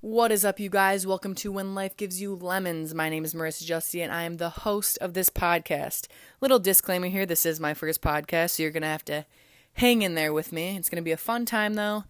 [0.00, 1.08] What is up, you guys?
[1.08, 2.94] Welcome to When Life Gives You Lemons.
[2.94, 6.06] My name is Marissa Justy, and I am the host of this podcast.
[6.40, 9.26] Little disclaimer here this is my first podcast, so you're going to have to
[9.72, 10.76] hang in there with me.
[10.76, 12.04] It's going to be a fun time, though,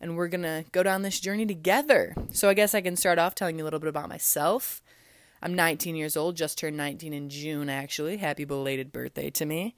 [0.00, 2.14] and we're going to go down this journey together.
[2.32, 4.82] So, I guess I can start off telling you a little bit about myself.
[5.42, 8.16] I'm 19 years old, just turned 19 in June, actually.
[8.16, 9.76] Happy belated birthday to me.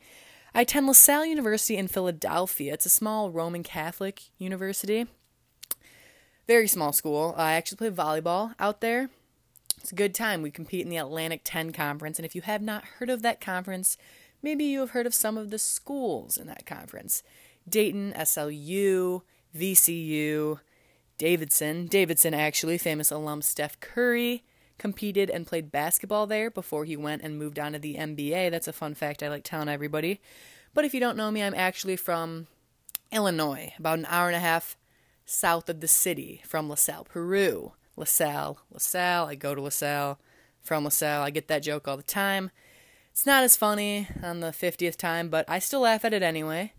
[0.54, 2.75] I attend LaSalle University in Philadelphia.
[2.75, 5.07] It's a small Roman Catholic university.
[6.46, 7.35] Very small school.
[7.36, 9.11] I actually play volleyball out there.
[9.79, 10.43] It's a good time.
[10.43, 13.41] We compete in the Atlantic 10 conference, and if you have not heard of that
[13.41, 13.96] conference,
[14.43, 17.22] maybe you have heard of some of the schools in that conference.
[17.69, 19.22] Dayton, SLU,
[19.57, 20.61] VCU,
[21.19, 21.86] Davidson.
[21.86, 24.44] Davidson, actually, famous alum Steph Curry
[24.79, 28.50] competed and played basketball there before he went and moved on to the NBA.
[28.53, 30.21] That's a fun fact I like telling everybody.
[30.75, 32.47] But if you don't know me, I'm actually from
[33.10, 34.77] Illinois, about an hour and a half
[35.27, 37.72] south of the city from LaSalle, Peru.
[37.96, 40.19] LaSalle, LaSalle, I go to LaSalle
[40.62, 41.22] from LaSalle.
[41.22, 42.50] I get that joke all the time.
[43.10, 46.74] It's not as funny on the 50th time, but I still laugh at it anyway.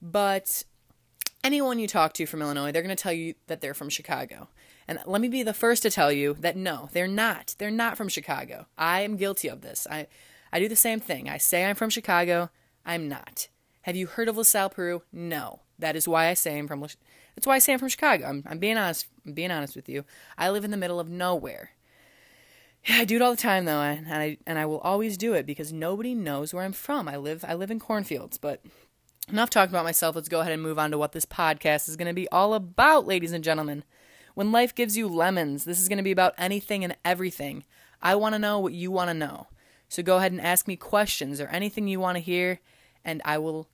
[0.00, 0.64] But
[1.42, 4.48] anyone you talk to from Illinois, they're going to tell you that they're from Chicago.
[4.88, 7.54] And let me be the first to tell you that no, they're not.
[7.58, 8.66] They're not from Chicago.
[8.76, 9.86] I am guilty of this.
[9.90, 10.06] I
[10.52, 11.28] I do the same thing.
[11.28, 12.50] I say I'm from Chicago.
[12.86, 13.48] I'm not.
[13.82, 15.02] Have you heard of LaSalle, Peru?
[15.12, 15.60] No.
[15.78, 16.86] That is why I say I'm from
[17.34, 18.26] that's why I say I'm from Chicago.
[18.26, 19.06] I'm, I'm being honest.
[19.26, 20.04] I'm being honest with you.
[20.38, 21.70] I live in the middle of nowhere.
[22.84, 25.32] Yeah, I do it all the time though, and I and I will always do
[25.32, 27.08] it because nobody knows where I'm from.
[27.08, 28.62] I live I live in cornfields, but
[29.28, 30.14] enough talking about myself.
[30.14, 32.54] Let's go ahead and move on to what this podcast is going to be all
[32.54, 33.84] about, ladies and gentlemen.
[34.34, 37.64] When life gives you lemons, this is going to be about anything and everything.
[38.02, 39.46] I want to know what you want to know.
[39.88, 42.60] So go ahead and ask me questions or anything you want to hear,
[43.04, 43.68] and I will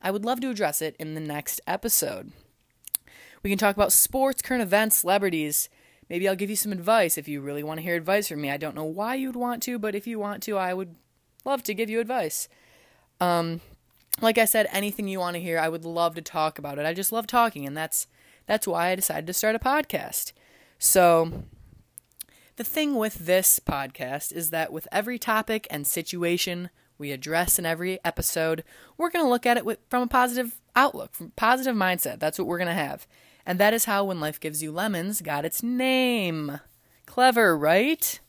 [0.00, 2.32] I would love to address it in the next episode.
[3.42, 5.68] We can talk about sports, current events, celebrities.
[6.08, 8.50] Maybe I'll give you some advice if you really want to hear advice from me.
[8.50, 10.96] I don't know why you'd want to, but if you want to, I would
[11.44, 12.48] love to give you advice.
[13.20, 13.60] Um,
[14.20, 16.86] like I said, anything you want to hear, I would love to talk about it.
[16.86, 18.06] I just love talking, and that's
[18.46, 20.32] that's why I decided to start a podcast.
[20.78, 21.44] So,
[22.56, 27.66] the thing with this podcast is that with every topic and situation we address in
[27.66, 28.64] every episode,
[28.96, 32.18] we're going to look at it with, from a positive outlook, from positive mindset.
[32.18, 33.06] That's what we're going to have.
[33.46, 36.60] And that is how When Life Gives You Lemons got its name.
[37.06, 38.20] Clever, right?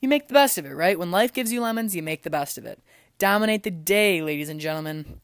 [0.00, 0.98] You make the best of it, right?
[0.98, 2.78] When life gives you lemons, you make the best of it.
[3.18, 5.20] Dominate the day, ladies and gentlemen.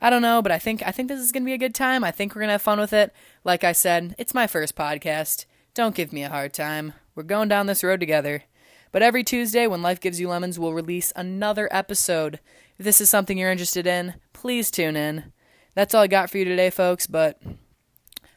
[0.00, 1.74] I don't know, but I think I think this is going to be a good
[1.74, 2.04] time.
[2.04, 3.12] I think we're going to have fun with it.
[3.42, 5.46] Like I said, it's my first podcast.
[5.74, 6.92] Don't give me a hard time.
[7.16, 8.44] We're going down this road together.
[8.92, 12.40] But every Tuesday, when Life Gives You Lemons, we'll release another episode.
[12.78, 15.32] If this is something you're interested in, please tune in.
[15.74, 17.40] That's all I got for you today, folks, but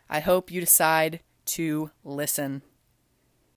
[0.10, 2.62] I hope you decide to listen.